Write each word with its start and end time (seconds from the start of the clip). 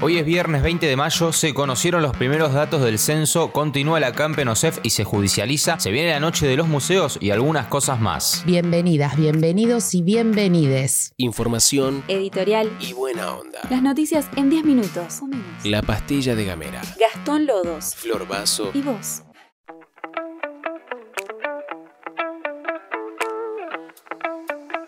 Hoy 0.00 0.16
es 0.16 0.24
viernes 0.24 0.62
20 0.62 0.86
de 0.86 0.94
mayo, 0.94 1.32
se 1.32 1.52
conocieron 1.52 2.02
los 2.02 2.16
primeros 2.16 2.52
datos 2.52 2.82
del 2.82 3.00
censo, 3.00 3.50
continúa 3.50 3.98
la 3.98 4.12
CAMP 4.12 4.38
en 4.38 4.48
OSEF 4.48 4.78
y 4.84 4.90
se 4.90 5.02
judicializa, 5.02 5.80
se 5.80 5.90
viene 5.90 6.10
la 6.12 6.20
noche 6.20 6.46
de 6.46 6.56
los 6.56 6.68
museos 6.68 7.18
y 7.20 7.30
algunas 7.30 7.66
cosas 7.66 7.98
más. 8.00 8.44
Bienvenidas, 8.46 9.16
bienvenidos 9.16 9.92
y 9.94 10.02
bienvenides. 10.02 11.14
Información 11.16 12.04
Editorial. 12.06 12.70
y 12.78 12.92
buena 12.92 13.34
onda. 13.34 13.58
Las 13.70 13.82
noticias 13.82 14.26
en 14.36 14.50
10 14.50 14.64
minutos. 14.64 15.20
La 15.64 15.82
pastilla 15.82 16.36
de 16.36 16.44
Gamera. 16.44 16.80
Gastón 17.00 17.46
Lodos. 17.46 17.96
Flor 17.96 18.28
Vaso. 18.28 18.70
¿Y 18.74 18.82
vos? 18.82 19.22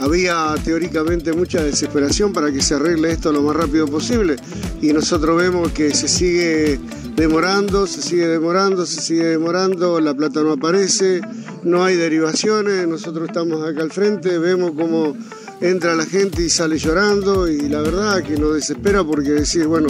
Había 0.00 0.52
teóricamente 0.64 1.32
mucha 1.32 1.62
desesperación 1.62 2.32
para 2.32 2.50
que 2.50 2.60
se 2.60 2.74
arregle 2.74 3.12
esto 3.12 3.30
lo 3.30 3.42
más 3.42 3.54
rápido 3.54 3.86
posible 3.86 4.34
y 4.82 4.92
nosotros 4.92 5.36
vemos 5.36 5.70
que 5.70 5.94
se 5.94 6.08
sigue 6.08 6.80
demorando, 7.16 7.86
se 7.86 8.02
sigue 8.02 8.26
demorando, 8.26 8.86
se 8.86 9.00
sigue 9.00 9.24
demorando, 9.24 10.00
la 10.00 10.14
plata 10.14 10.42
no 10.42 10.52
aparece, 10.52 11.20
no 11.62 11.84
hay 11.84 11.96
derivaciones, 11.96 12.86
nosotros 12.88 13.28
estamos 13.28 13.66
acá 13.66 13.82
al 13.82 13.90
frente, 13.92 14.38
vemos 14.38 14.72
cómo 14.76 15.16
entra 15.60 15.94
la 15.94 16.04
gente 16.06 16.42
y 16.42 16.50
sale 16.50 16.76
llorando 16.78 17.48
y 17.48 17.68
la 17.68 17.80
verdad 17.80 18.22
que 18.22 18.36
nos 18.36 18.54
desespera 18.54 19.04
porque 19.04 19.30
decir, 19.30 19.66
bueno, 19.66 19.88